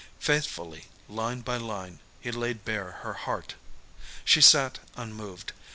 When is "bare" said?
2.65-2.93